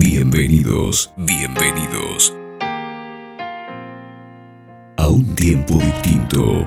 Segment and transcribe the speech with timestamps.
[0.00, 2.32] Bienvenidos, bienvenidos
[4.96, 6.64] a un tiempo distinto,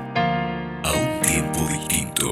[0.84, 2.30] a un tiempo distinto,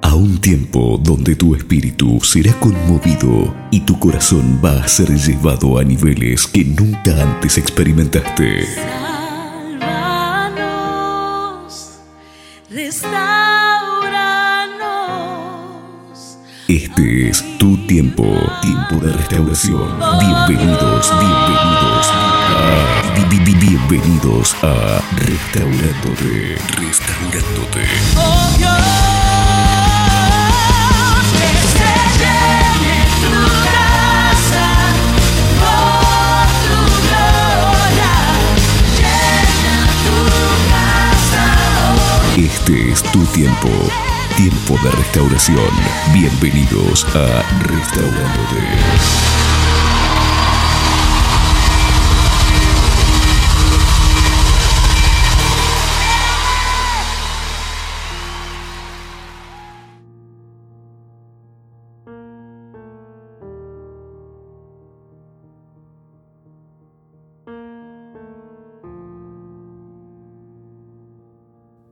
[0.00, 5.76] a un tiempo donde tu espíritu será conmovido y tu corazón va a ser llevado
[5.76, 8.64] a niveles que nunca antes experimentaste.
[9.80, 10.60] Sálvanos,
[12.70, 14.22] restauranos.
[16.68, 18.24] Este es tu tiempo,
[18.60, 19.88] tiempo de restauración.
[20.20, 22.12] Bienvenidos, bienvenidos
[23.58, 27.80] bienvenidos a Restaurándote, Restaurándote.
[33.24, 34.66] Tu casa.
[42.36, 43.68] Este es tu tiempo,
[44.36, 45.70] tiempo de restauración.
[46.14, 48.56] Bienvenidos a Restaurándote.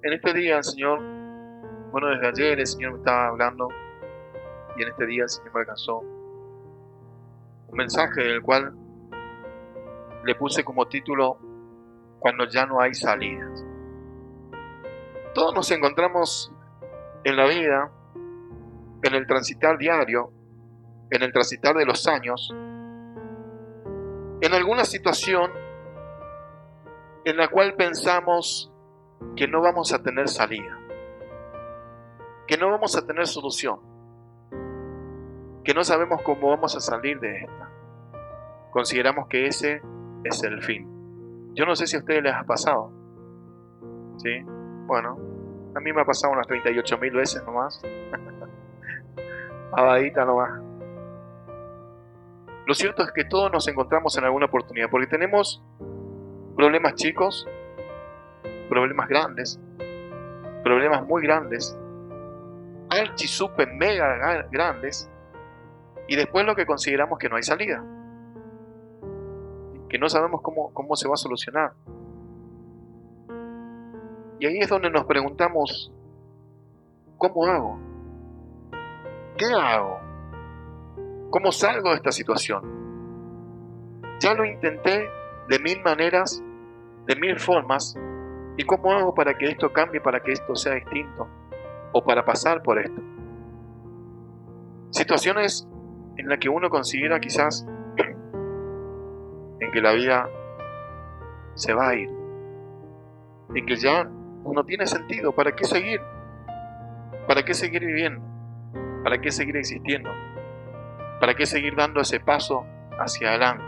[0.02, 1.19] En este día Señor,
[1.91, 3.69] bueno, desde ayer el Señor me estaba hablando
[4.77, 8.74] y en este día el Señor me alcanzó un mensaje del cual
[10.24, 11.38] le puse como título
[12.18, 13.64] Cuando ya no hay salidas.
[15.34, 16.52] Todos nos encontramos
[17.24, 17.91] en la vida,
[19.02, 20.33] en el transitar diario,
[21.11, 22.52] en el transitar de los años,
[24.41, 25.50] en alguna situación
[27.24, 28.72] en la cual pensamos
[29.36, 30.80] que no vamos a tener salida,
[32.50, 33.78] que no vamos a tener solución,
[35.62, 37.70] que no sabemos cómo vamos a salir de esta.
[38.72, 39.80] Consideramos que ese
[40.24, 41.52] es el fin.
[41.55, 42.90] Yo no sé si a ustedes les ha pasado.
[44.16, 44.42] ¿Sí?
[44.44, 45.16] Bueno,
[45.77, 47.80] a mí me ha pasado unas 38 mil veces nomás.
[49.72, 50.60] Abadita nomás.
[52.66, 55.62] Lo cierto es que todos nos encontramos en alguna oportunidad, porque tenemos
[56.56, 57.46] problemas chicos,
[58.68, 59.60] problemas grandes,
[60.64, 61.80] problemas muy grandes,
[62.90, 65.11] archi, super, mega ga- grandes,
[66.08, 67.84] y después lo que consideramos que no hay salida,
[69.89, 71.73] que no sabemos cómo, cómo se va a solucionar.
[74.39, 75.92] Y ahí es donde nos preguntamos,
[77.18, 77.78] ¿cómo hago?
[79.36, 79.98] ¿Qué hago?
[81.30, 82.62] ¿Cómo salgo de esta situación?
[84.20, 85.08] Ya lo intenté
[85.48, 86.42] de mil maneras,
[87.07, 87.96] de mil formas,
[88.57, 91.27] ¿Y cómo hago para que esto cambie, para que esto sea distinto?
[91.92, 93.01] O para pasar por esto.
[94.90, 95.68] Situaciones
[96.17, 97.67] en las que uno considera quizás
[99.61, 100.28] en que la vida
[101.55, 102.11] se va a ir.
[103.55, 105.33] En que ya no tiene sentido.
[105.33, 106.01] ¿Para qué seguir?
[107.27, 108.20] ¿Para qué seguir viviendo?
[109.05, 110.11] ¿Para qué seguir existiendo?
[111.20, 112.64] ¿Para qué seguir dando ese paso
[112.98, 113.64] hacia adelante?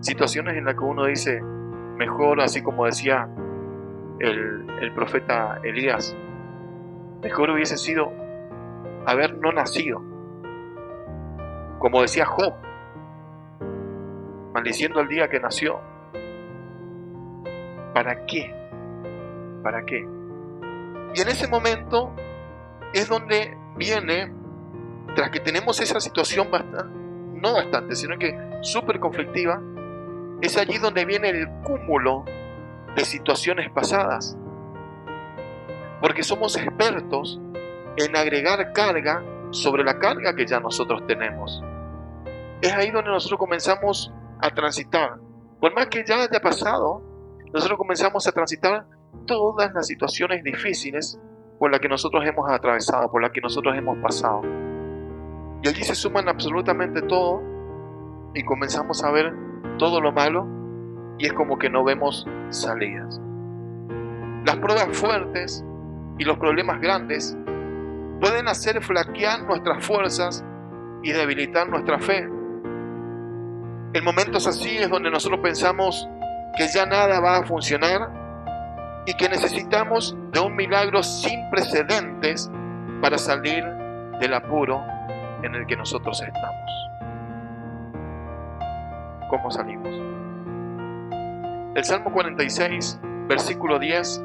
[0.00, 1.40] Situaciones en las que uno dice,
[1.96, 3.28] mejor, así como decía
[4.20, 6.16] el, profeta Elías,
[7.22, 8.12] mejor hubiese sido
[9.04, 10.02] haber no nacido.
[11.78, 12.54] Como decía Job,
[14.54, 15.80] maldiciendo el día que nació.
[17.92, 18.54] ¿Para qué?
[19.62, 20.06] ¿Para qué?
[21.14, 22.14] Y en ese momento
[22.92, 24.32] es donde viene,
[25.14, 26.94] tras que tenemos esa situación bastante,
[27.40, 29.60] no bastante, sino que súper conflictiva,
[30.40, 32.24] es allí donde viene el cúmulo
[32.96, 34.36] de situaciones pasadas.
[36.00, 37.40] Porque somos expertos
[37.96, 41.62] en agregar carga sobre la carga que ya nosotros tenemos.
[42.62, 45.18] Es ahí donde nosotros comenzamos a transitar.
[45.60, 47.02] Por más que ya haya pasado,
[47.52, 48.86] nosotros comenzamos a transitar
[49.26, 51.18] todas las situaciones difíciles
[51.58, 54.42] por las que nosotros hemos atravesado, por las que nosotros hemos pasado.
[55.62, 57.42] Y allí se suman absolutamente todo
[58.34, 59.34] y comenzamos a ver
[59.78, 60.55] todo lo malo
[61.18, 63.20] y es como que no vemos salidas.
[64.44, 65.64] Las pruebas fuertes
[66.18, 67.36] y los problemas grandes
[68.20, 70.44] pueden hacer flaquear nuestras fuerzas
[71.02, 72.28] y debilitar nuestra fe.
[73.92, 76.08] En momentos así es donde nosotros pensamos
[76.56, 78.10] que ya nada va a funcionar
[79.06, 82.50] y que necesitamos de un milagro sin precedentes
[83.00, 83.64] para salir
[84.20, 84.82] del apuro
[85.42, 86.70] en el que nosotros estamos.
[89.30, 90.15] ¿Cómo salimos?
[91.76, 94.24] El Salmo 46, versículo 10,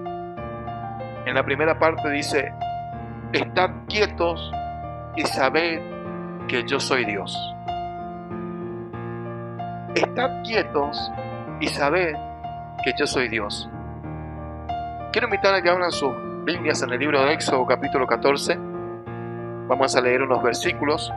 [1.25, 2.53] en la primera parte dice,
[3.33, 4.53] Estad quietos
[5.17, 5.81] y sabed
[6.47, 7.37] que yo soy Dios.
[9.93, 11.11] Estad quietos
[11.59, 12.15] y sabed
[12.85, 13.69] que yo soy Dios.
[15.11, 16.13] Quiero invitar a que abran sus
[16.45, 18.57] Biblias en el libro de Éxodo capítulo 14.
[19.67, 21.11] Vamos a leer unos versículos.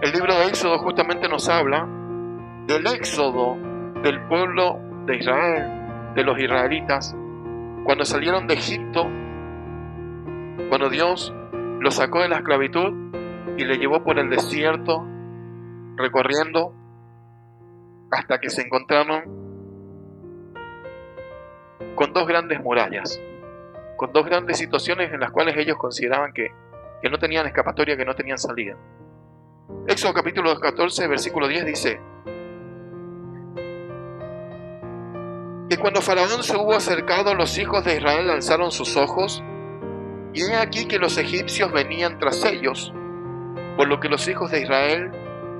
[0.00, 1.97] El libro de Éxodo justamente nos habla
[2.68, 3.56] del éxodo
[4.02, 7.16] del pueblo de Israel, de los israelitas,
[7.84, 9.04] cuando salieron de Egipto,
[10.68, 11.34] cuando Dios
[11.80, 12.92] los sacó de la esclavitud
[13.56, 15.02] y le llevó por el desierto,
[15.96, 16.74] recorriendo
[18.10, 19.22] hasta que se encontraron
[21.94, 23.18] con dos grandes murallas,
[23.96, 26.48] con dos grandes situaciones en las cuales ellos consideraban que,
[27.00, 28.76] que no tenían escapatoria, que no tenían salida.
[29.86, 31.98] Éxodo capítulo 14, versículo 10 dice,
[35.68, 39.42] que cuando Faraón se hubo acercado, los hijos de Israel alzaron sus ojos,
[40.32, 42.92] y he aquí que los egipcios venían tras ellos,
[43.76, 45.12] por lo que los hijos de Israel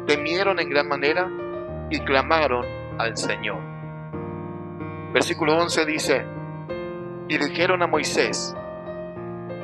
[0.06, 1.30] temieron en gran manera
[1.90, 2.64] y clamaron
[2.98, 3.58] al Señor.
[5.12, 6.26] Versículo 11 dice,
[7.28, 8.54] y dijeron a Moisés,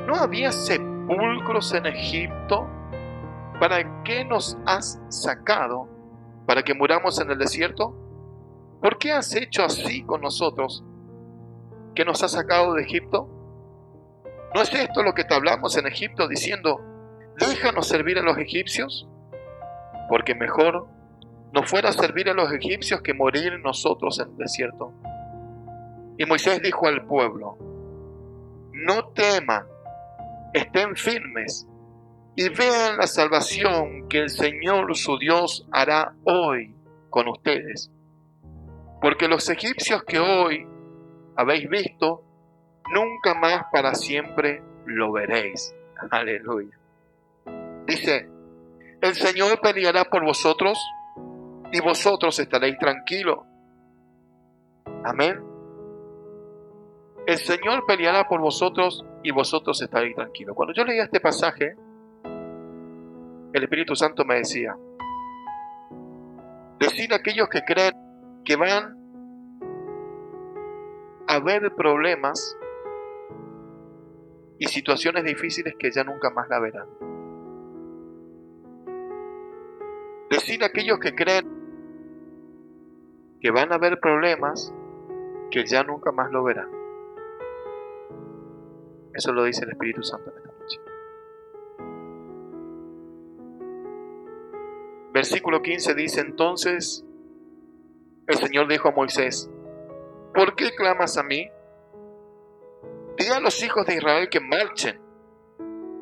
[0.05, 2.69] ¿no había sepulcros en Egipto?
[3.59, 5.87] ¿Para qué nos has sacado?
[6.45, 8.04] ¿Para que muramos en el desierto?
[8.85, 10.83] ¿Por qué has hecho así con nosotros
[11.95, 13.27] que nos has sacado de Egipto?
[14.53, 16.79] ¿No es esto lo que te hablamos en Egipto diciendo,
[17.39, 19.09] déjanos servir a los egipcios?
[20.07, 20.87] Porque mejor
[21.51, 24.93] nos fuera servir a los egipcios que morir nosotros en el desierto.
[26.19, 27.57] Y Moisés dijo al pueblo,
[28.71, 29.65] no teman,
[30.53, 31.67] estén firmes
[32.35, 36.75] y vean la salvación que el Señor su Dios hará hoy
[37.09, 37.89] con ustedes.
[39.05, 40.65] Porque los egipcios que hoy
[41.35, 42.23] habéis visto,
[42.91, 45.75] nunca más para siempre lo veréis.
[46.09, 46.75] Aleluya.
[47.85, 48.27] Dice,
[49.01, 50.83] el Señor peleará por vosotros
[51.71, 53.41] y vosotros estaréis tranquilos.
[55.03, 55.39] Amén.
[57.27, 60.55] El Señor peleará por vosotros y vosotros estaréis tranquilos.
[60.55, 61.75] Cuando yo leía este pasaje,
[63.53, 64.75] el Espíritu Santo me decía,
[66.79, 68.04] decir a aquellos que creen
[68.45, 68.95] que van
[71.27, 72.57] a ver problemas
[74.59, 76.87] y situaciones difíciles que ya nunca más la verán.
[80.29, 81.49] Decir a aquellos que creen
[83.41, 84.73] que van a ver problemas
[85.51, 86.69] que ya nunca más lo verán.
[89.13, 90.79] Eso lo dice el Espíritu Santo en esta noche.
[95.13, 97.04] Versículo 15 dice entonces,
[98.27, 99.49] el Señor dijo a Moisés,
[100.33, 101.49] ¿por qué clamas a mí?
[103.17, 104.99] Di a los hijos de Israel que marchen,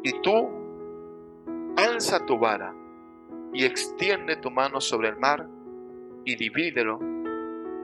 [0.03, 0.49] y tú
[1.77, 2.73] alza tu vara
[3.53, 5.47] y extiende tu mano sobre el mar
[6.25, 6.99] y divídelo,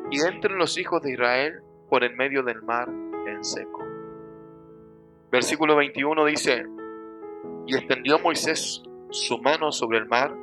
[0.10, 3.86] y entren los hijos de Israel por en medio del mar en seco.
[5.32, 6.66] Versículo 21 dice,
[7.68, 8.82] y extendió Moisés
[9.12, 10.36] su mano sobre el mar,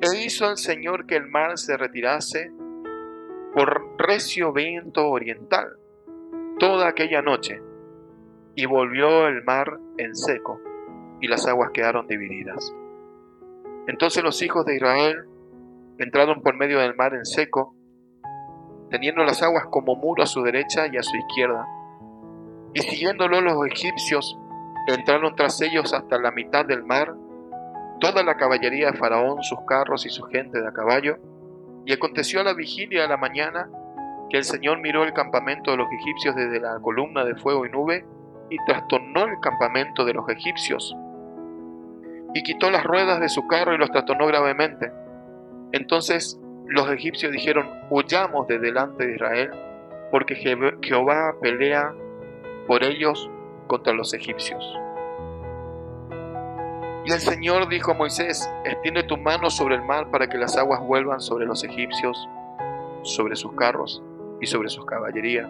[0.00, 2.52] e hizo el Señor que el mar se retirase
[3.56, 5.78] por recio viento oriental
[6.58, 7.62] toda aquella noche,
[8.54, 10.60] y volvió el mar en seco,
[11.22, 12.74] y las aguas quedaron divididas.
[13.88, 15.24] Entonces los hijos de Israel
[15.96, 17.74] entraron por medio del mar en seco,
[18.90, 21.66] teniendo las aguas como muro a su derecha y a su izquierda,
[22.74, 24.38] y siguiéndolo los egipcios
[24.86, 27.14] entraron tras ellos hasta la mitad del mar,
[28.00, 31.16] toda la caballería de Faraón, sus carros y su gente de a caballo,
[31.86, 33.70] y aconteció a la vigilia de la mañana
[34.28, 37.70] que el Señor miró el campamento de los egipcios desde la columna de fuego y
[37.70, 38.04] nube,
[38.50, 40.94] y trastornó el campamento de los egipcios,
[42.34, 44.90] y quitó las ruedas de su carro y los trastornó gravemente.
[45.72, 49.50] Entonces los egipcios dijeron, huyamos de delante de Israel,
[50.10, 51.94] porque Jehová pelea
[52.66, 53.30] por ellos
[53.68, 54.64] contra los egipcios.
[57.06, 60.56] Y el Señor dijo a Moisés, extiende tu mano sobre el mar para que las
[60.56, 62.28] aguas vuelvan sobre los egipcios,
[63.02, 64.02] sobre sus carros
[64.40, 65.48] y sobre sus caballerías.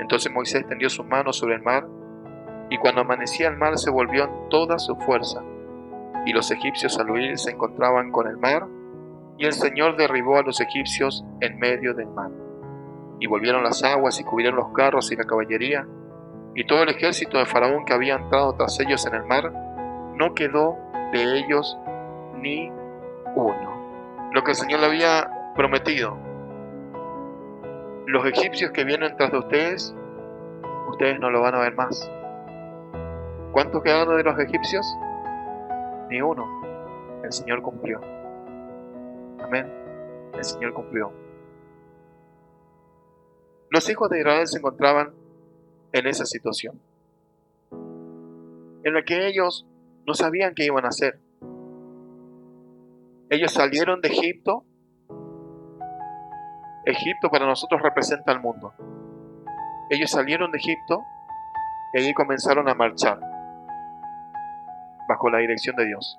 [0.00, 1.86] Entonces Moisés tendió su mano sobre el mar,
[2.68, 5.40] y cuando amanecía el mar se volvió en toda su fuerza,
[6.26, 8.66] y los egipcios al huir se encontraban con el mar,
[9.38, 12.32] y el Señor derribó a los egipcios en medio del mar.
[13.20, 15.86] Y volvieron las aguas y cubrieron los carros y la caballería,
[16.56, 19.69] y todo el ejército de Faraón que había entrado tras ellos en el mar,
[20.20, 20.76] no quedó
[21.12, 21.78] de ellos
[22.36, 22.68] ni
[23.34, 24.30] uno.
[24.34, 26.18] Lo que el Señor le había prometido.
[28.06, 29.96] Los egipcios que vienen tras de ustedes,
[30.90, 32.10] ustedes no lo van a ver más.
[33.52, 34.86] ¿Cuántos quedaron de los egipcios?
[36.10, 36.44] Ni uno.
[37.24, 37.98] El Señor cumplió.
[39.42, 39.72] Amén.
[40.34, 41.12] El Señor cumplió.
[43.70, 45.14] Los hijos de Israel se encontraban
[45.92, 46.78] en esa situación,
[47.70, 49.66] en la que ellos
[50.10, 51.20] no sabían qué iban a hacer.
[53.28, 54.64] Ellos salieron de Egipto.
[56.84, 58.74] Egipto para nosotros representa el mundo.
[59.88, 61.04] Ellos salieron de Egipto
[61.92, 63.20] y allí comenzaron a marchar
[65.08, 66.16] bajo la dirección de Dios.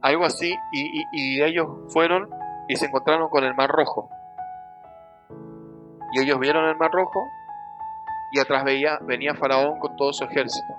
[0.00, 2.30] Algo así, y, ellos fueron
[2.66, 4.08] y se encontraron con el Mar Rojo.
[6.12, 7.28] Y ellos vieron el Mar Rojo
[8.32, 8.64] y atrás
[9.02, 10.74] venía Faraón con todo su ejército.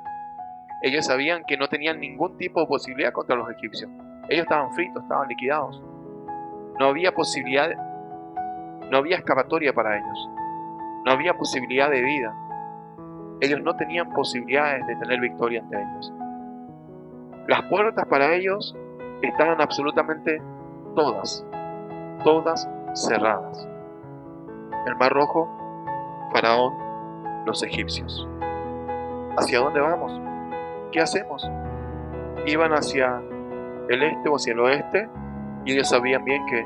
[0.81, 3.89] Ellos sabían que no tenían ningún tipo de posibilidad contra los egipcios.
[4.29, 5.81] Ellos estaban fritos, estaban liquidados.
[6.79, 7.69] No había posibilidad,
[8.91, 10.29] no había escapatoria para ellos.
[11.05, 12.35] No había posibilidad de vida.
[13.41, 16.13] Ellos no tenían posibilidades de tener victoria ante ellos.
[17.47, 18.75] Las puertas para ellos
[19.21, 20.41] estaban absolutamente
[20.95, 21.45] todas,
[22.23, 23.67] todas cerradas.
[24.87, 25.49] El Mar Rojo,
[26.33, 26.73] Faraón,
[27.45, 28.27] los egipcios.
[29.37, 30.24] ¿Hacia dónde vamos?
[30.95, 31.45] ¿Qué hacemos?
[32.45, 33.21] Iban hacia
[33.89, 35.09] el este o hacia el oeste
[35.65, 36.65] y ellos sabían bien que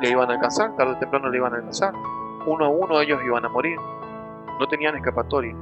[0.00, 1.92] le iban a alcanzar, tarde o temprano le iban a alcanzar.
[2.46, 3.76] Uno a uno ellos iban a morir.
[4.60, 5.56] No tenían escapatoria.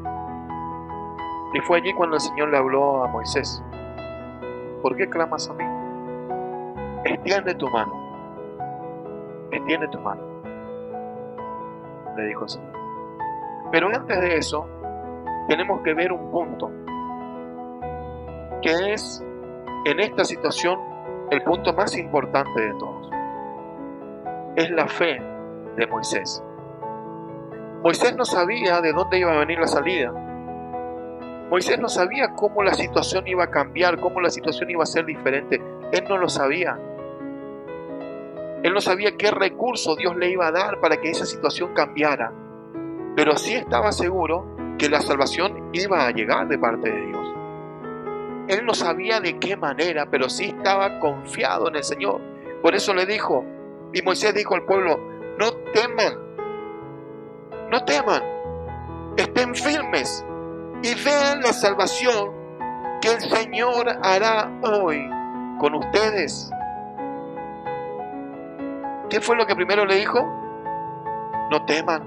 [1.55, 3.63] Y fue allí cuando el Señor le habló a Moisés.
[4.83, 5.65] ¿Por qué clamas a mí?
[7.07, 7.95] Extiende tu mano.
[9.53, 10.21] Extiende tu mano.
[12.15, 12.73] Le dijo el Señor.
[13.73, 14.69] Pero antes de eso,
[15.49, 16.71] tenemos que ver un punto.
[18.63, 19.25] Que es,
[19.87, 20.79] en esta situación,
[21.31, 23.11] el punto más importante de todos.
[24.57, 25.21] Es la fe
[25.77, 26.43] de Moisés.
[27.83, 30.13] Moisés no sabía de dónde iba a venir la salida.
[31.49, 35.07] Moisés no sabía cómo la situación iba a cambiar, cómo la situación iba a ser
[35.07, 35.63] diferente.
[35.93, 36.79] Él no lo sabía.
[38.63, 42.33] Él no sabía qué recurso Dios le iba a dar para que esa situación cambiara.
[43.17, 47.40] Pero sí estaba seguro que la salvación iba a llegar de parte de Dios.
[48.51, 52.21] Él no sabía de qué manera, pero sí estaba confiado en el Señor.
[52.61, 53.45] Por eso le dijo,
[53.95, 54.99] y Moisés dijo al pueblo,
[55.39, 56.19] no teman,
[57.71, 58.21] no teman,
[59.17, 60.27] estén firmes
[60.83, 62.33] y vean la salvación
[63.01, 65.09] que el Señor hará hoy
[65.61, 66.51] con ustedes.
[69.11, 70.27] ¿Qué fue lo que primero le dijo?
[71.53, 72.03] No teman,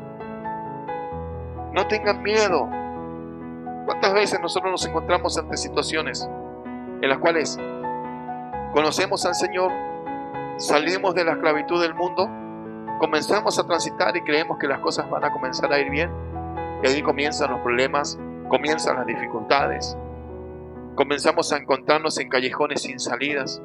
[1.71, 2.82] no tengan miedo.
[3.85, 6.29] ¿Cuántas veces nosotros nos encontramos ante situaciones
[7.01, 7.57] en las cuales
[8.71, 9.71] conocemos al Señor,
[10.57, 12.29] salimos de la esclavitud del mundo,
[12.99, 16.09] comenzamos a transitar y creemos que las cosas van a comenzar a ir bien?
[16.81, 19.97] Y ahí comienzan los problemas, comienzan las dificultades,
[20.95, 23.61] comenzamos a encontrarnos en callejones sin salidas.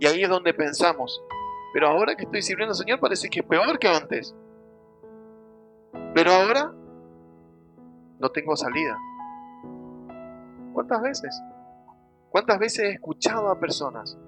[0.00, 1.22] Y ahí es donde pensamos,
[1.72, 4.34] pero ahora que estoy sirviendo al Señor parece que es peor que antes.
[6.14, 6.72] Pero ahora
[8.18, 8.98] no tengo salida.
[10.72, 11.42] ¿Cuántas veces?
[12.30, 14.18] ¿Cuántas veces he escuchado a personas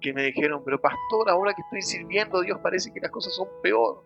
[0.00, 3.34] que me dijeron, pero pastor, ahora que estoy sirviendo a Dios parece que las cosas
[3.34, 4.02] son peor,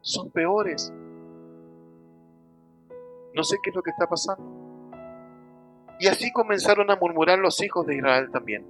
[0.00, 0.92] son peores.
[3.34, 4.44] No sé qué es lo que está pasando.
[6.00, 8.66] Y así comenzaron a murmurar los hijos de Israel también.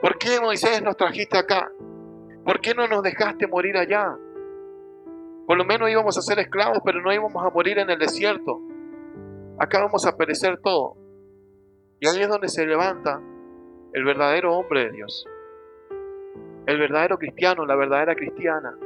[0.00, 1.70] ¿Por qué Moisés nos trajiste acá?
[2.44, 4.16] ¿Por qué no nos dejaste morir allá?
[5.50, 8.60] Por lo menos íbamos a ser esclavos, pero no íbamos a morir en el desierto.
[9.58, 10.96] Acá vamos a perecer todo.
[11.98, 13.20] Y ahí es donde se levanta
[13.92, 15.26] el verdadero hombre de Dios.
[16.66, 18.78] El verdadero cristiano, la verdadera cristiana.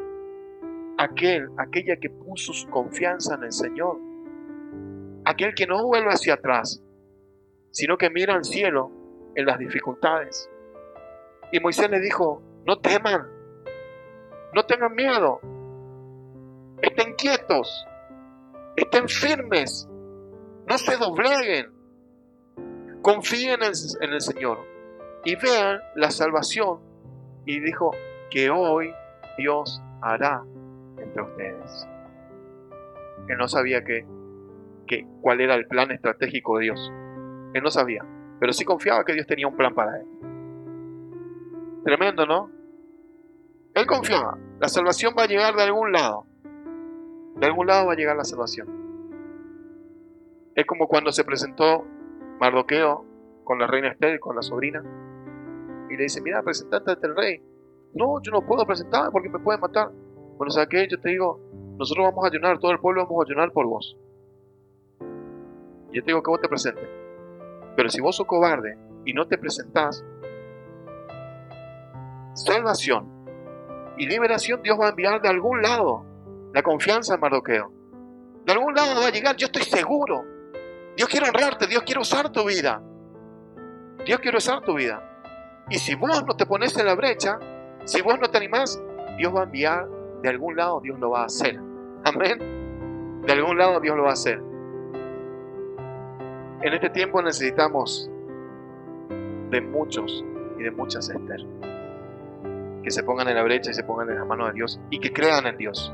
[0.96, 3.98] Aquel, aquella que puso su confianza en el Señor.
[5.26, 6.82] Aquel que no vuelve hacia atrás,
[7.72, 8.90] sino que mira al cielo
[9.34, 10.48] en las dificultades.
[11.52, 13.28] Y Moisés le dijo, no teman,
[14.54, 15.42] no tengan miedo,
[17.24, 17.86] quietos,
[18.76, 19.88] estén firmes,
[20.68, 21.72] no se dobleguen,
[23.00, 24.58] confíen en, el Señor
[25.24, 26.80] y vean la salvación.
[27.46, 27.92] Y dijo
[28.30, 28.92] que hoy
[29.38, 30.42] Dios hará
[30.98, 31.88] entre ustedes.
[33.28, 34.06] Él no sabía que,
[35.22, 36.92] cuál era el plan estratégico de Dios.
[37.54, 38.04] Él no sabía,
[38.38, 40.06] pero sí confiaba que Dios tenía un plan para él.
[41.84, 42.50] Tremendo, ¿no?
[43.74, 46.26] Él confiaba, la salvación va a llegar de algún lado.
[47.36, 48.68] De algún lado va a llegar la salvación.
[50.54, 51.84] Es como cuando se presentó
[52.38, 53.04] Mardoqueo
[53.44, 54.82] con la reina Esther, con la sobrina,
[55.90, 57.42] y le dice, mira, presentate ante el rey.
[57.94, 59.90] No, yo no puedo presentarme porque me pueden matar.
[60.36, 60.88] Bueno, ¿sabes qué?
[60.88, 61.40] Yo te digo,
[61.78, 63.96] nosotros vamos a ayunar, todo el pueblo vamos a ayunar por vos.
[65.92, 66.88] Yo te digo que vos te presentes.
[67.76, 70.04] Pero si vos sos cobarde y no te presentás,
[72.34, 73.08] salvación
[73.96, 76.04] y liberación Dios va a enviar de algún lado.
[76.54, 77.72] La confianza en Mardoqueo.
[78.46, 80.24] De algún lado va a llegar, yo estoy seguro.
[80.96, 82.80] Dios quiere honrarte, Dios quiere usar tu vida.
[84.06, 85.02] Dios quiere usar tu vida.
[85.68, 87.40] Y si vos no te pones en la brecha,
[87.82, 88.80] si vos no te animás,
[89.18, 89.88] Dios va a enviar
[90.22, 91.58] de algún lado, Dios lo va a hacer.
[92.04, 93.22] Amén.
[93.26, 94.40] De algún lado Dios lo va a hacer.
[96.62, 98.08] En este tiempo necesitamos
[99.50, 100.24] de muchos
[100.56, 101.44] y de muchas Esther
[102.84, 105.00] que se pongan en la brecha y se pongan en las manos de Dios y
[105.00, 105.92] que crean en Dios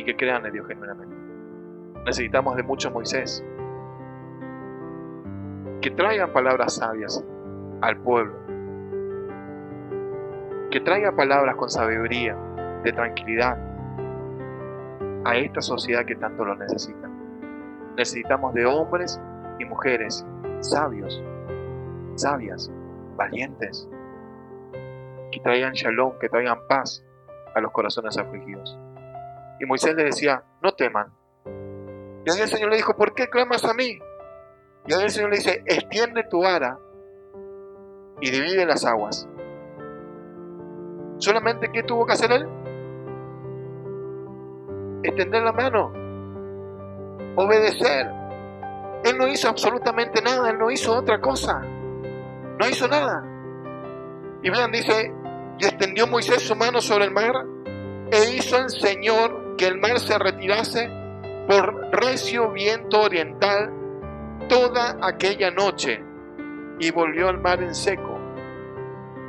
[0.00, 1.14] y que crean en Dios genuinamente.
[2.06, 3.44] Necesitamos de muchos Moisés
[5.82, 7.24] que traigan palabras sabias
[7.82, 8.34] al pueblo,
[10.70, 12.36] que traigan palabras con sabiduría,
[12.82, 13.58] de tranquilidad
[15.24, 17.08] a esta sociedad que tanto lo necesita.
[17.96, 19.20] Necesitamos de hombres
[19.58, 20.26] y mujeres
[20.60, 21.22] sabios,
[22.14, 22.70] sabias,
[23.16, 23.86] valientes,
[25.30, 27.04] que traigan shalom, que traigan paz
[27.54, 28.78] a los corazones afligidos.
[29.60, 31.12] Y Moisés le decía, no teman.
[32.24, 33.98] Y ahí el Señor le dijo, ¿por qué clamas a mí?
[34.86, 36.78] Y ahí el Señor le dice, extiende tu vara
[38.22, 39.28] y divide las aguas.
[41.18, 42.48] ¿Solamente qué tuvo que hacer él?
[45.02, 45.92] Extender la mano,
[47.36, 48.10] obedecer.
[49.04, 51.60] Él no hizo absolutamente nada, él no hizo otra cosa.
[51.60, 53.24] No hizo nada.
[54.42, 55.12] Y vean, dice,
[55.58, 57.44] y extendió Moisés su mano sobre el mar
[58.10, 60.90] e hizo el Señor que el mar se retirase
[61.46, 63.70] por recio viento oriental
[64.48, 66.02] toda aquella noche
[66.78, 68.18] y volvió al mar en seco.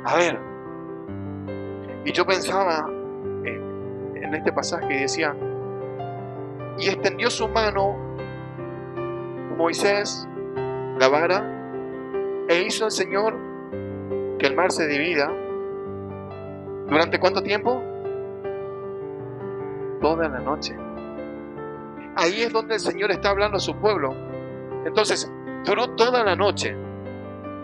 [0.06, 0.40] A ver,
[2.06, 2.86] y yo pensaba
[3.44, 5.36] en, este pasaje y decía,
[6.78, 7.94] y extendió su mano
[9.58, 10.26] Moisés,
[10.98, 11.44] la vara,
[12.48, 13.38] e hizo el Señor
[14.38, 15.30] que el mar se divida.
[16.88, 17.91] ¿Durante cuánto tiempo?
[20.02, 20.76] Toda la noche.
[22.16, 24.14] Ahí es donde el Señor está hablando a su pueblo.
[24.84, 25.32] Entonces,
[25.64, 26.76] duró toda la noche.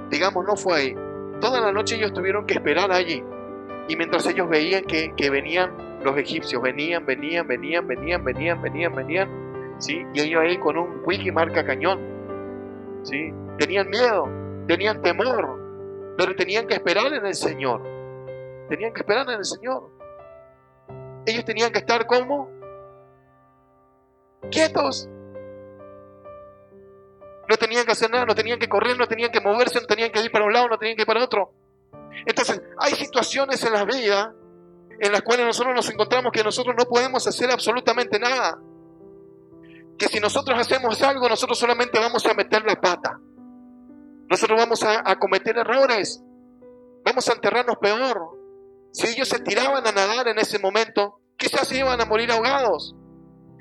[0.08, 0.94] Digamos, no fue ahí.
[1.40, 3.22] Toda la noche ellos tuvieron que esperar allí.
[3.88, 8.94] Y mientras ellos veían que, que venían los egipcios, venían, venían, venían, venían, venían, venían,
[8.94, 10.04] venían, ¿sí?
[10.14, 11.98] Y ellos ahí con un wiki marca cañón,
[13.02, 13.32] ¿sí?
[13.58, 14.28] Tenían miedo,
[14.66, 17.82] tenían temor, pero tenían que esperar en el Señor.
[18.68, 19.90] Tenían que esperar en el Señor.
[21.28, 22.48] Ellos tenían que estar como
[24.50, 25.06] quietos.
[27.46, 30.10] No tenían que hacer nada, no tenían que correr, no tenían que moverse, no tenían
[30.10, 31.52] que ir para un lado, no tenían que ir para otro.
[32.24, 34.34] Entonces, hay situaciones en la vida
[35.00, 38.58] en las cuales nosotros nos encontramos que nosotros no podemos hacer absolutamente nada.
[39.98, 43.20] Que si nosotros hacemos algo, nosotros solamente vamos a meter la pata.
[44.30, 46.22] Nosotros vamos a, a cometer errores.
[47.04, 48.37] Vamos a enterrarnos peor.
[48.92, 52.94] Si ellos se tiraban a nadar en ese momento, quizás se iban a morir ahogados.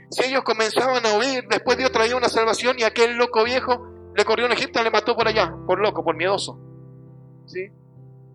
[0.10, 3.86] Si ellos comenzaban a huir, después Dios traía una salvación y aquel loco viejo
[4.16, 6.60] le corrió en Egipto y le mató por allá, por loco, por miedoso.
[7.46, 7.70] ¿Sí?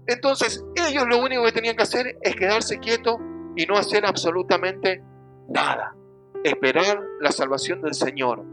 [0.07, 3.17] Entonces, ellos lo único que tenían que hacer es quedarse quietos
[3.57, 5.03] y no hacer absolutamente
[5.49, 5.95] nada.
[6.45, 8.45] Esperar la salvación del Señor.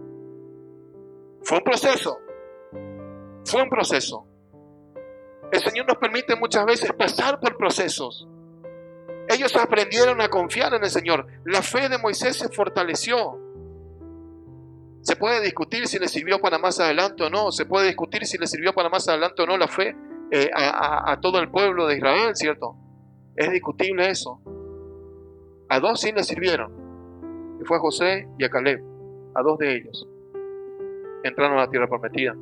[1.44, 2.20] Fue un proceso.
[3.46, 4.29] Fue un proceso.
[5.52, 8.28] El Señor nos permite muchas veces pasar por procesos.
[9.28, 11.28] Ellos aprendieron a confiar en el Señor.
[11.46, 13.38] La fe de Moisés se fortaleció.
[15.02, 17.52] Se puede discutir si le sirvió para más adelante o no.
[17.52, 19.96] Se puede discutir si le sirvió para más adelante o no la fe
[20.32, 22.76] eh, a, a- todo el pueblo de Israel, ¿cierto?
[23.36, 24.42] Es discutible eso.
[25.70, 27.58] A dos sí le sirvieron.
[27.62, 28.82] Y fue a José y a Caleb.
[29.36, 30.08] A dos de ellos.
[31.24, 32.36] Entraron a la tierra prometida.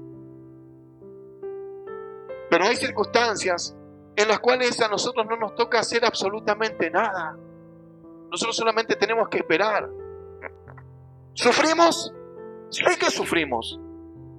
[2.50, 3.76] Pero hay circunstancias
[4.16, 7.38] en las cuales a nosotros no nos toca hacer absolutamente nada.
[8.32, 9.90] Nosotros solamente tenemos que esperar.
[11.34, 12.14] ¿Sufrimos?
[12.70, 13.80] Sí que sufrimos.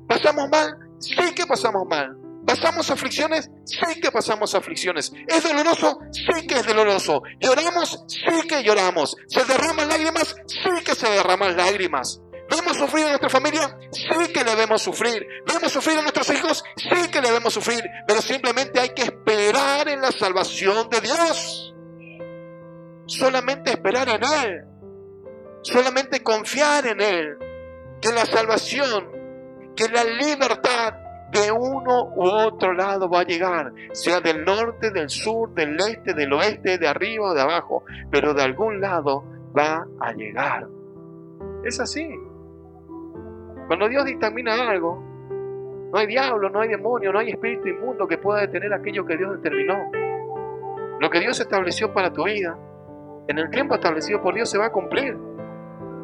[0.09, 0.79] ¿Pasamos mal?
[0.99, 2.17] Sí que pasamos mal.
[2.45, 3.51] ¿Pasamos aflicciones?
[3.65, 5.13] Sí que pasamos aflicciones.
[5.27, 5.99] ¿Es doloroso?
[6.11, 7.23] Sí que es doloroso.
[7.41, 8.05] ¿Lloramos?
[8.09, 9.17] Sí que lloramos.
[9.27, 10.35] ¿Se derraman lágrimas?
[10.47, 12.23] Sí que se derraman lágrimas.
[12.51, 13.79] ¿Vemos sufrir a nuestra familia?
[13.91, 15.27] Sí que le vemos sufrir.
[15.47, 16.65] ¿Vemos sufrir a nuestros hijos?
[16.77, 17.85] Sí que le vemos sufrir.
[18.07, 21.75] Pero simplemente hay que esperar en la salvación de Dios.
[23.07, 24.65] Solamente esperar en Él.
[25.63, 27.37] Solamente confiar en Él.
[28.01, 29.11] Que la salvación,
[29.77, 30.95] que la libertad
[31.31, 33.73] de uno u otro lado va a llegar.
[33.93, 37.85] Sea del norte, del sur, del este, del oeste, de arriba o de abajo.
[38.11, 39.23] Pero de algún lado
[39.57, 40.67] va a llegar.
[41.65, 42.09] Es así.
[43.69, 45.01] Cuando Dios dictamina algo,
[45.93, 49.17] no hay diablo, no hay demonio, no hay espíritu inmundo que pueda detener aquello que
[49.17, 49.91] Dios determinó.
[50.99, 52.59] Lo que Dios estableció para tu vida,
[53.29, 55.17] en el tiempo establecido por Dios, se va a cumplir.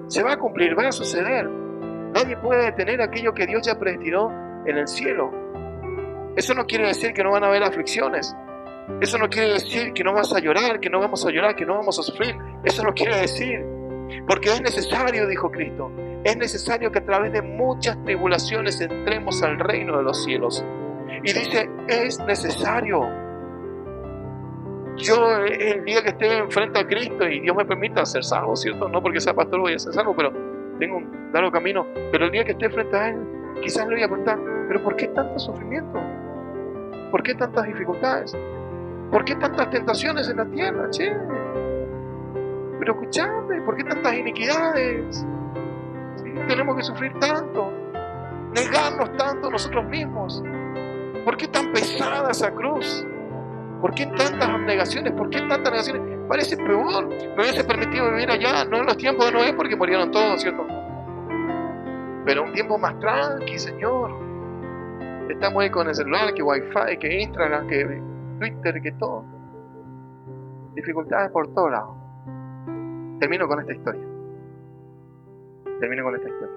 [0.09, 1.48] Se va a cumplir, va a suceder.
[1.48, 4.31] Nadie puede detener aquello que Dios ya predestinó
[4.66, 5.33] en el cielo.
[6.37, 8.37] Eso no quiere decir que no van a haber aflicciones.
[9.00, 11.64] Eso no quiere decir que no vas a llorar, que no vamos a llorar, que
[11.64, 12.37] no vamos a sufrir.
[12.62, 13.73] Eso no quiere decir.
[14.26, 15.90] Porque es necesario, dijo Cristo,
[16.24, 20.64] es necesario que a través de muchas tribulaciones entremos al reino de los cielos.
[21.22, 23.08] Y dice, es necesario.
[24.96, 28.88] Yo el día que esté enfrente a Cristo y Dios me permita ser salvo, ¿cierto?
[28.88, 30.32] No porque sea pastor voy a ser salvo, pero
[30.78, 31.86] tengo un largo camino.
[32.12, 33.18] Pero el día que esté frente a Él,
[33.62, 34.38] quizás le voy a preguntar,
[34.68, 36.00] ¿pero por qué tanto sufrimiento?
[37.10, 38.36] ¿Por qué tantas dificultades?
[39.10, 41.12] ¿Por qué tantas tentaciones en la tierra, che?
[42.78, 45.26] Pero escuchame, ¿por qué tantas iniquidades?
[46.48, 47.72] Tenemos que sufrir tanto,
[48.54, 50.42] negarnos tanto nosotros mismos.
[51.24, 53.06] ¿Por qué tan pesada esa cruz?
[53.80, 55.12] ¿Por qué tantas abnegaciones?
[55.12, 56.18] ¿Por qué tantas negaciones?
[56.28, 57.06] Parece peor.
[57.08, 60.66] Me hubiese permitido vivir allá, no en los tiempos de Noé, porque murieron todos, ¿cierto?
[62.24, 64.10] Pero un tiempo más tranqui, Señor.
[65.28, 68.02] Estamos ahí con el celular, que Wi-Fi, que Instagram, que
[68.38, 69.24] Twitter, que todo.
[70.74, 72.03] Dificultades por todos lados.
[73.20, 74.07] Termino con esta historia.
[75.81, 76.57] Termino con esta historia.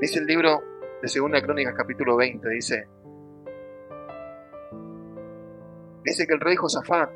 [0.00, 0.62] Dice el libro
[1.02, 2.88] de Segunda Crónicas, capítulo 20, dice,
[6.04, 7.10] dice que el rey Josafat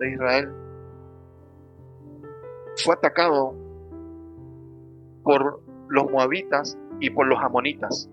[0.00, 0.52] de Israel
[2.76, 3.54] fue atacado
[5.22, 8.10] por los moabitas y por los amonitas.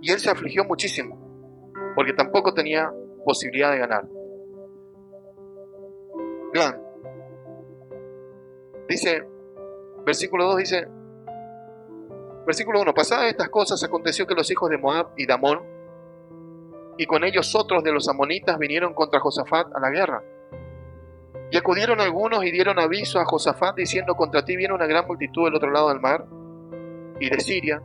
[0.00, 1.16] Y él se afligió muchísimo,
[1.94, 2.92] porque tampoco tenía
[3.24, 4.17] posibilidad de ganar.
[6.52, 6.80] Vean,
[8.88, 9.26] dice,
[10.04, 10.88] versículo 2 dice,
[12.46, 15.62] versículo 1, pasadas estas cosas aconteció que los hijos de Moab y de Amón,
[16.96, 20.22] y con ellos otros de los amonitas vinieron contra Josafat a la guerra.
[21.50, 25.44] Y acudieron algunos y dieron aviso a Josafat diciendo, contra ti viene una gran multitud
[25.44, 26.26] del otro lado del mar
[27.20, 27.82] y de Siria,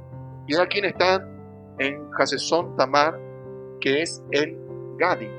[0.48, 3.20] y aquí están en Hasesón Tamar,
[3.80, 4.58] que es el
[4.98, 5.30] Gadi.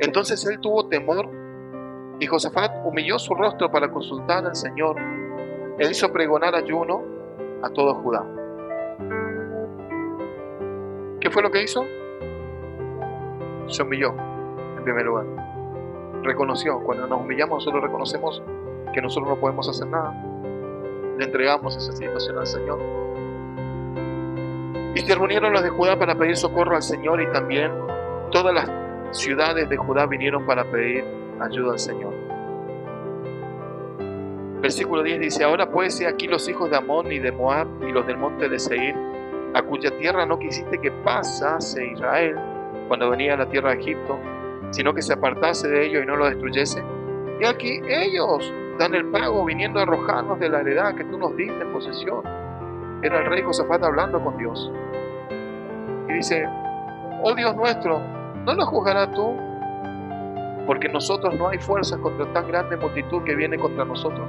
[0.00, 1.37] Entonces él tuvo temor
[2.20, 4.96] y Josafat humilló su rostro para consultar al Señor.
[5.78, 7.02] Él hizo pregonar ayuno
[7.62, 8.24] a todo Judá.
[11.20, 11.84] ¿Qué fue lo que hizo?
[13.68, 14.14] Se humilló,
[14.76, 15.26] en primer lugar.
[16.22, 16.80] Reconoció.
[16.80, 18.42] Cuando nos humillamos, nosotros reconocemos
[18.92, 20.14] que nosotros no podemos hacer nada.
[21.16, 22.78] Le entregamos esa situación al Señor.
[24.94, 27.72] Y se reunieron los de Judá para pedir socorro al Señor y también
[28.30, 28.70] todas las
[29.16, 31.04] ciudades de Judá vinieron para pedir
[31.40, 32.14] ayuda al Señor.
[34.60, 37.92] Versículo 10 dice, ahora pues he aquí los hijos de Amón y de Moab y
[37.92, 38.94] los del monte de Seir,
[39.54, 42.36] a cuya tierra no quisiste que pasase Israel
[42.88, 44.18] cuando venía a la tierra de Egipto,
[44.70, 46.82] sino que se apartase de ellos y no lo destruyese.
[47.40, 51.36] Y aquí ellos dan el pago viniendo a arrojarnos de la heredad que tú nos
[51.36, 52.22] diste en posesión.
[53.02, 54.72] Era el rey Josafat hablando con Dios.
[56.08, 56.48] Y dice,
[57.22, 58.00] oh Dios nuestro,
[58.44, 59.47] ¿no lo juzgará tú?
[60.68, 64.28] Porque nosotros no hay fuerzas contra tan grande multitud que viene contra nosotros.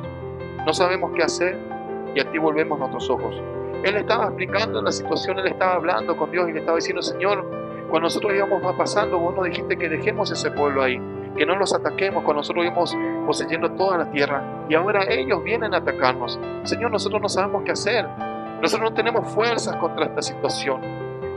[0.66, 1.58] No sabemos qué hacer
[2.16, 3.36] y a ti volvemos nuestros ojos.
[3.84, 7.46] Él estaba explicando la situación, él estaba hablando con Dios y le estaba diciendo, Señor,
[7.90, 10.98] cuando nosotros íbamos pasando, vos nos dijiste que dejemos ese pueblo ahí,
[11.36, 14.66] que no los ataquemos cuando nosotros íbamos poseyendo toda la tierra.
[14.70, 16.40] Y ahora ellos vienen a atacarnos.
[16.64, 18.08] Señor, nosotros no sabemos qué hacer.
[18.62, 20.80] Nosotros no tenemos fuerzas contra esta situación.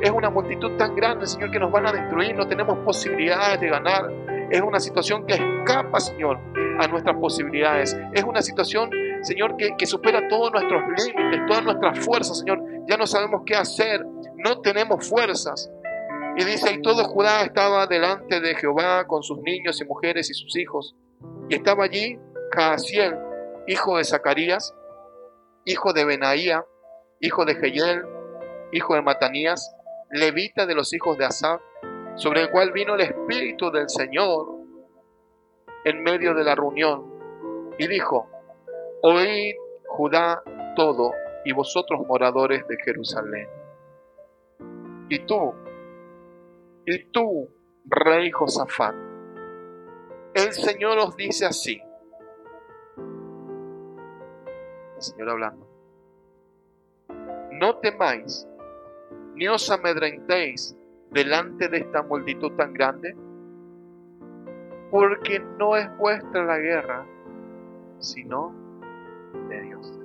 [0.01, 2.37] Es una multitud tan grande, Señor, que nos van a destruir.
[2.37, 4.32] No tenemos posibilidades de ganar.
[4.53, 6.39] Es una situación que escapa, Señor,
[6.79, 7.97] a nuestras posibilidades.
[8.13, 8.91] Es una situación,
[9.23, 12.63] Señor, que, supera todos nuestros límites, todas nuestras fuerzas, Señor.
[12.87, 14.05] Ya no sabemos qué hacer.
[14.37, 15.71] No tenemos fuerzas.
[16.37, 20.35] Y dice, y todo Judá estaba delante de Jehová con sus niños y mujeres y
[20.35, 20.95] sus hijos.
[21.49, 22.19] Y estaba allí
[22.55, 23.17] Jaasiel,
[23.67, 24.75] hijo de Zacarías,
[25.65, 26.63] hijo de Benaía,
[27.21, 28.03] hijo de Jehiel,
[28.71, 29.75] hijo de Matanías,
[30.11, 31.63] levita de los hijos de Asaf,
[32.17, 34.47] sobre el cual vino el Espíritu del Señor
[35.85, 37.11] en medio de la reunión.
[37.79, 38.29] Y dijo,
[39.03, 39.55] oíd
[39.93, 40.43] Judá
[40.75, 41.13] todo,
[41.45, 43.47] y vosotros moradores de Jerusalén.
[45.11, 45.53] Y tú,
[46.87, 47.51] y tú,
[47.85, 48.95] rey Josafat,
[50.33, 51.83] el Señor os dice así.
[54.97, 55.69] El Señor hablando.
[57.51, 58.49] No temáis,
[59.35, 60.75] ni os amedrentéis
[61.13, 63.15] delante de esta multitud tan grande?
[64.91, 67.07] Porque no es vuestra la guerra,
[67.99, 68.55] sino
[69.49, 69.99] de Dios.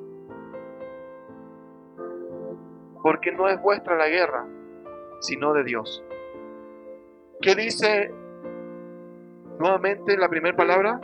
[3.01, 4.45] Porque no es vuestra la guerra,
[5.19, 6.03] sino de Dios.
[7.41, 8.11] ¿Qué dice
[9.59, 10.99] nuevamente la primera palabra?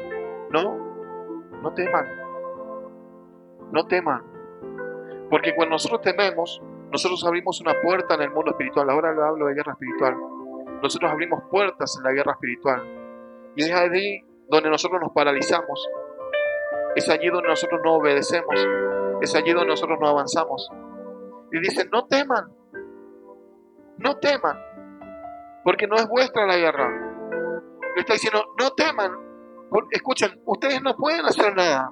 [0.50, 0.78] No,
[1.62, 2.06] no teman.
[3.72, 4.24] No teman.
[5.30, 6.62] Porque cuando nosotros tememos,
[6.94, 8.88] nosotros abrimos una puerta en el mundo espiritual.
[8.92, 10.16] Ahora le hablo de guerra espiritual.
[10.80, 12.84] Nosotros abrimos puertas en la guerra espiritual.
[13.56, 15.90] Y es allí donde nosotros nos paralizamos.
[16.96, 18.56] Es allí donde nosotros no obedecemos.
[19.22, 20.70] Es allí donde nosotros no avanzamos.
[21.52, 22.54] Y dice, no teman.
[23.98, 24.56] No teman.
[25.64, 26.90] Porque no es vuestra la guerra.
[27.96, 29.12] Le está diciendo, no teman.
[29.90, 31.90] Escuchen, ustedes no pueden hacer nada.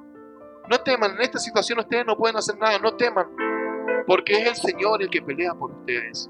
[0.70, 1.16] No teman.
[1.16, 2.78] En esta situación ustedes no pueden hacer nada.
[2.78, 3.51] No teman.
[4.08, 6.30] Porque es el Señor el que pelea por ustedes.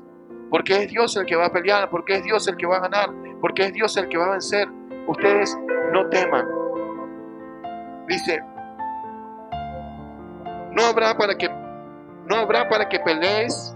[0.50, 1.90] Porque es Dios el que va a pelear.
[1.90, 3.10] Porque es Dios el que va a ganar.
[3.40, 4.68] Porque es Dios el que va a vencer.
[5.08, 5.58] Ustedes
[5.92, 6.48] no teman.
[8.08, 8.42] Dice,
[10.72, 11.50] no habrá para que
[12.28, 13.76] no habrá para que pelees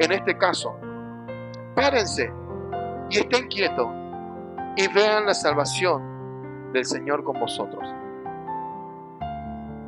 [0.00, 0.74] en este caso.
[1.74, 2.32] Párense
[3.10, 3.88] y estén quietos
[4.76, 7.82] y vean la salvación del Señor con vosotros.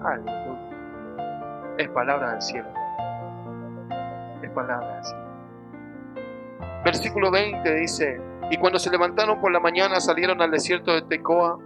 [0.05, 0.42] Aleluya.
[1.79, 2.69] Es palabra del cielo.
[4.43, 5.23] Es palabra del cielo.
[6.85, 11.59] Versículo 20 dice, y cuando se levantaron por la mañana salieron al desierto de Tecoa,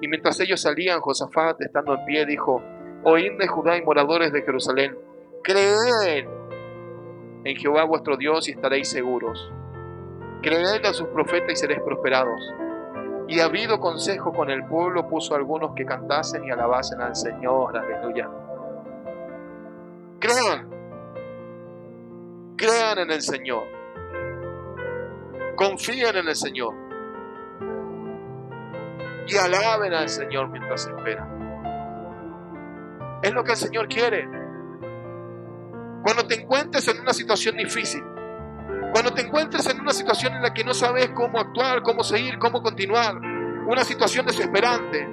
[0.00, 2.62] y mientras ellos salían, Josafat, estando en pie, dijo,
[3.04, 4.96] Oídme Judá y moradores de Jerusalén,
[5.42, 6.26] creed
[7.44, 9.52] en Jehová vuestro Dios y estaréis seguros.
[10.40, 12.40] Creed a sus profetas y seréis prosperados.
[13.28, 17.76] Y habido consejo con el pueblo, puso algunos que cantasen y alabasen al Señor.
[17.76, 18.28] Aleluya.
[20.22, 20.70] Crean.
[22.56, 23.64] Crean en el Señor.
[25.56, 26.72] Confíen en el Señor.
[29.26, 31.28] Y alaben al Señor mientras esperan.
[33.20, 34.28] Es lo que el Señor quiere.
[36.04, 38.04] Cuando te encuentres en una situación difícil,
[38.92, 42.38] cuando te encuentres en una situación en la que no sabes cómo actuar, cómo seguir,
[42.38, 45.04] cómo continuar, una situación desesperante,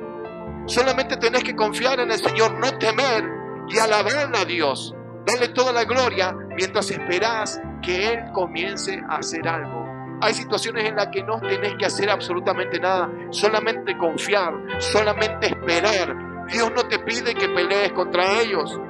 [0.67, 3.27] solamente tenés que confiar en el Señor, no temer
[3.69, 4.95] y alabar a Dios.
[5.29, 9.85] Darle toda la gloria mientras esperás que Él comience a hacer algo.
[10.21, 16.47] Hay situaciones en las que no tenés que hacer absolutamente nada, solamente confiar, solamente esperar.
[16.47, 18.81] Dios no te pide que pelees contra ellos.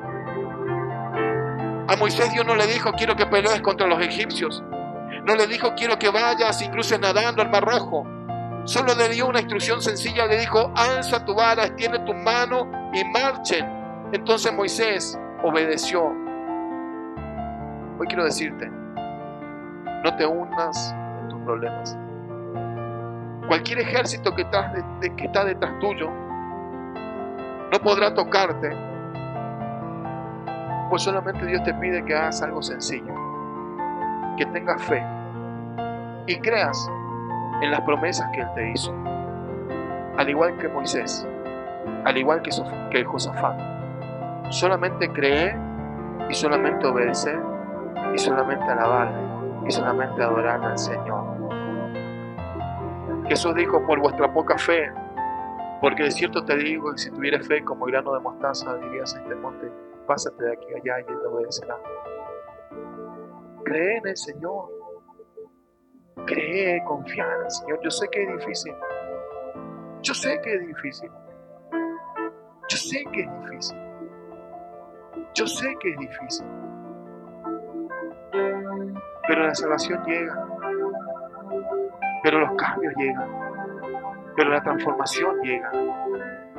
[1.89, 4.63] A Moisés Dios no le dijo quiero que pelees contra los egipcios.
[5.25, 8.06] No le dijo quiero que vayas cruces nadando al mar rojo.
[8.63, 13.04] Solo le dio una instrucción sencilla, le dijo alza tu vara, extiende tu mano y
[13.04, 13.65] marchen.
[14.13, 16.29] Entonces Moisés obedeció.
[18.00, 18.72] Hoy quiero decirte,
[20.06, 21.98] no te hundas en tus problemas.
[23.46, 28.70] Cualquier ejército que, está detrás tuyo no podrá tocarte,
[30.90, 33.14] pues solamente Dios te pide que hagas algo sencillo,
[34.38, 35.04] que tengas fe
[36.26, 36.90] y creas
[37.62, 38.96] en las promesas que Él te hizo,
[40.16, 41.28] al igual que Moisés,
[42.06, 42.52] al igual que,
[42.92, 43.60] que Josafat.
[44.52, 45.58] Solamente creer
[46.30, 47.59] y solamente obedecer
[48.13, 51.39] y solamente alabarle y solamente adorar al Señor.
[53.28, 54.91] Jesús dijo, por vuestra poca fe,
[55.82, 59.22] porque de cierto te digo que si tuvieras fe como grano de mostaza, dirías a
[59.22, 59.72] este monte,
[60.08, 61.78] pásate de aquí allá y él te obedecerá.
[63.63, 64.69] Cree en el Señor.
[66.26, 67.80] Cree, confía en el Señor.
[67.84, 68.74] Yo sé que es difícil.
[70.02, 71.12] Yo sé que es difícil.
[72.69, 73.78] Yo sé que es difícil.
[75.36, 76.45] Yo sé que es difícil.
[79.28, 80.48] Pero la salvación llega.
[82.24, 83.30] Pero los cambios llegan.
[84.36, 85.72] Pero la transformación llega.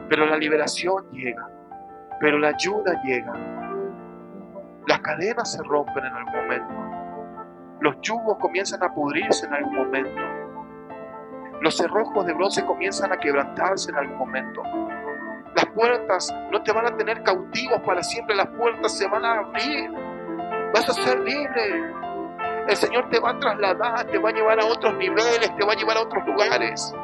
[0.08, 1.48] Pero la liberación llega.
[2.20, 3.32] Pero la ayuda llega.
[4.86, 6.90] Las cadenas se rompen en algún momento.
[7.80, 10.20] Los yugos comienzan a pudrirse en algún momento.
[11.60, 14.62] Los cerrojos de bronce comienzan a quebrantarse en algún momento.
[15.54, 19.38] Las puertas no te van a tener cautivos para siempre, las puertas se van a
[19.38, 19.90] abrir.
[20.72, 21.92] Vas a ser libre.
[22.68, 25.72] El Señor te va a trasladar, te va a llevar a otros niveles, te va
[25.72, 26.94] a llevar a otros lugares.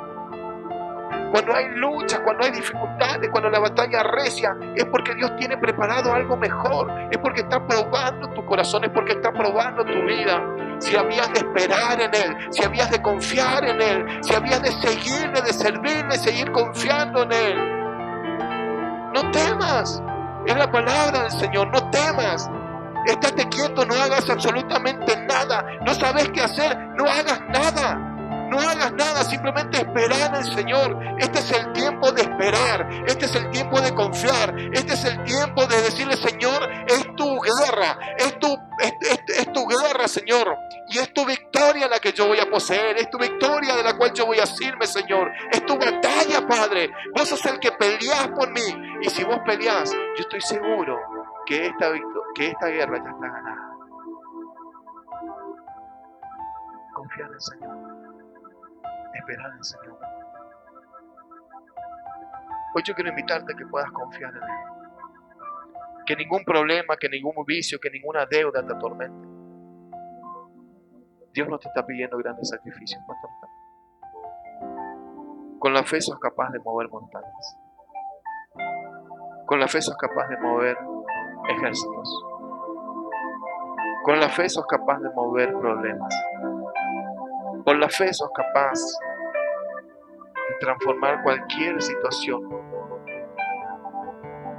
[1.32, 6.14] Cuando hay luchas, cuando hay dificultades, cuando la batalla recia, es porque Dios tiene preparado
[6.14, 6.90] algo mejor.
[7.10, 10.42] Es porque está probando tu corazón, es porque está probando tu vida.
[10.78, 14.70] Si habías de esperar en Él, si habías de confiar en Él, si habías de
[14.72, 17.76] seguirle, de servirle, seguir confiando en Él.
[19.14, 20.02] No temas.
[20.46, 22.48] Es la palabra del Señor, no temas.
[23.06, 25.64] Estate quieto, no hagas absolutamente nada.
[25.84, 28.12] No sabes qué hacer, no hagas nada.
[28.48, 30.96] No hagas nada, simplemente esperar el Señor.
[31.18, 32.88] Este es el tiempo de esperar.
[33.08, 34.54] Este es el tiempo de confiar.
[34.72, 37.98] Este es el tiempo de decirle, Señor, es tu guerra.
[38.16, 40.56] Es tu, es, tu guerra, Señor.
[40.90, 42.96] Y es tu victoria la que yo voy a poseer.
[42.98, 45.28] Es tu victoria de la cual yo voy a asirme, Señor.
[45.50, 46.88] Es tu batalla, Padre.
[47.16, 48.62] Vos sos el que peleás por mí.
[49.02, 50.96] Y si vos peleás, yo estoy seguro
[51.46, 53.76] que esta, victo- que esta guerra ya está ganada.
[56.94, 57.76] Confiar en el Señor.
[59.14, 59.98] Esperar en el Señor.
[62.74, 64.50] Hoy yo quiero invitarte a que puedas confiar en Él.
[66.04, 69.28] Que ningún problema, que ningún vicio, que ninguna deuda te atormente.
[71.32, 73.30] Dios no te está pidiendo grandes sacrificios, pastor.
[75.58, 77.58] Con la fe sos capaz de mover montañas.
[79.46, 80.76] Con la fe sos capaz de mover
[81.48, 82.24] ejércitos.
[84.04, 86.14] Con la fe sos capaz de mover problemas.
[87.64, 88.78] Con la fe sos capaz
[90.48, 92.40] de transformar cualquier situación,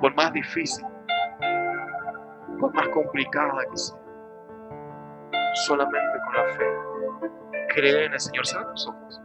[0.01, 0.85] por más difícil,
[2.59, 3.97] por más complicada que sea.
[5.65, 6.65] Solamente con la fe.
[7.73, 8.45] Cree en el Señor.
[8.45, 9.21] Cierra tus ojos.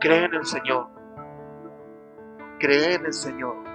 [0.00, 0.88] Cree en el Señor.
[2.58, 3.65] Cree en el Señor.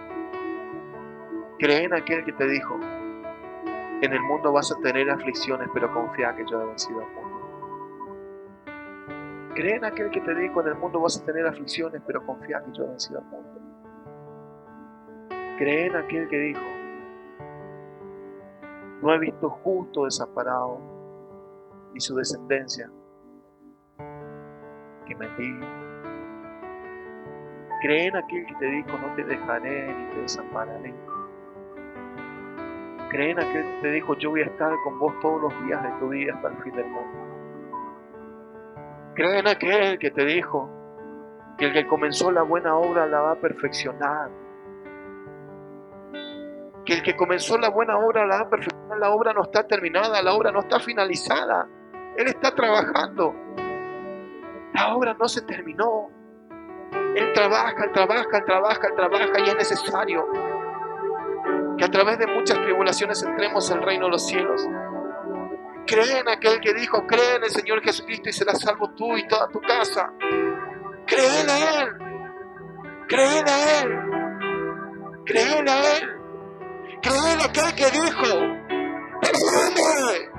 [1.62, 2.80] Cree en aquel que te dijo,
[4.02, 7.40] en el mundo vas a tener aflicciones, pero confía que yo he vencido al mundo.
[9.54, 12.64] Cree en aquel que te dijo, en el mundo vas a tener aflicciones, pero confía
[12.66, 13.62] que yo he vencido al mundo.
[15.60, 16.62] Cree en aquel que dijo,
[19.04, 20.80] no he visto justo desamparado,
[21.94, 22.90] ni su descendencia
[25.06, 25.68] que mendigue.
[27.84, 31.21] Cree en aquel que te dijo, no te dejaré ni te desampararé.
[33.12, 35.84] Cree en aquel que te dijo, yo voy a estar con vos todos los días
[35.84, 37.20] de tu vida hasta el fin del mundo.
[39.16, 40.70] Cree en aquel que te dijo
[41.58, 44.32] que el que comenzó la buena obra la va a perfeccionar.
[46.86, 48.98] Que el que comenzó la buena obra la va a perfeccionar.
[48.98, 51.68] La obra no está terminada, la obra no está finalizada.
[52.16, 53.36] Él está trabajando.
[54.74, 56.08] La obra no se terminó.
[57.14, 60.51] Él trabaja, él trabaja, él trabaja, él trabaja y es necesario
[61.82, 64.62] que a través de muchas tribulaciones entremos al reino de los cielos.
[65.88, 69.28] Cree en aquel que dijo, cree en el Señor Jesucristo y serás salvo tú y
[69.28, 70.14] toda tu casa.
[71.08, 71.90] Cree en Él.
[73.08, 74.00] Cree en Él.
[75.26, 76.10] Cree en Él.
[77.02, 78.28] Cree en aquel que dijo,
[79.22, 80.30] "Perdóname.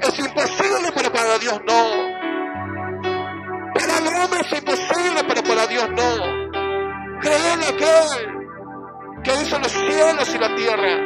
[0.00, 1.82] es imposible, pero para Dios no.
[3.72, 7.20] Para el hombre es imposible, pero para Dios no.
[7.20, 8.35] Cree en aquel
[9.26, 11.00] que hizo los cielos y la tierra.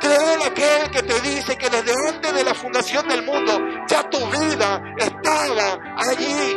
[0.00, 3.52] Cree en aquel que te dice que desde antes de la fundación del mundo
[3.86, 6.56] ya tu vida estaba allí,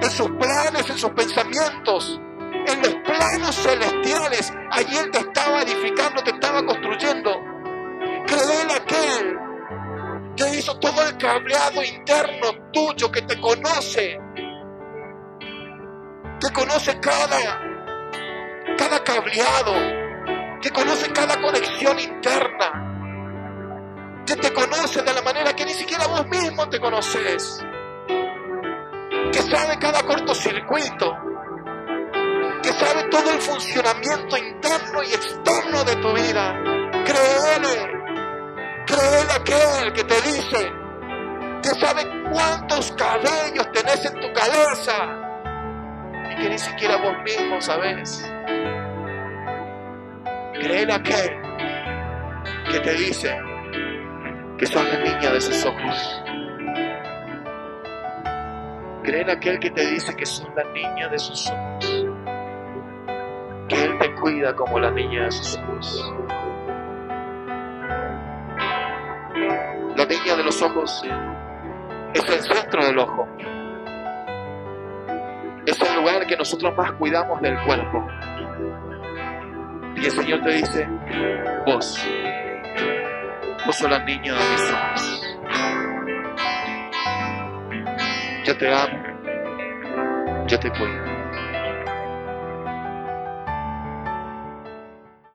[0.00, 2.20] en sus planes, en sus pensamientos,
[2.68, 4.52] en los planos celestiales.
[4.70, 7.30] Allí Él te estaba edificando, te estaba construyendo.
[8.28, 9.38] Cree en aquel
[10.36, 14.20] que hizo todo el cableado interno tuyo, que te conoce,
[16.38, 17.65] que conoce cada,
[18.76, 19.74] cada cableado,
[20.60, 22.86] que conoce cada conexión interna,
[24.26, 27.64] que te conoce de la manera que ni siquiera vos mismo te conoces,
[29.32, 31.16] que sabe cada cortocircuito,
[32.62, 36.62] que sabe todo el funcionamiento interno y externo de tu vida.
[37.04, 37.92] Créele,
[38.86, 40.72] créele aquel que te dice
[41.62, 45.26] que sabe cuántos cabellos tenés en tu cabeza
[46.30, 48.35] y que ni siquiera vos mismo sabés.
[50.66, 51.30] Créele a aquel
[52.72, 53.40] que te dice
[54.58, 56.22] que sos la niña de sus ojos.
[59.04, 62.06] Cree en aquel que te dice que sos la niña de sus ojos.
[63.68, 66.14] Que Él te cuida como la niña de sus ojos.
[69.94, 71.04] La niña de los ojos
[72.12, 73.28] es el centro del ojo.
[75.64, 78.04] Es el lugar que nosotros más cuidamos del cuerpo.
[79.96, 80.88] Y el Señor te dice,
[81.64, 81.98] vos,
[83.64, 85.22] vos sos la niña de mis ojos.
[88.44, 89.02] Yo te amo,
[90.46, 91.15] yo te cuido.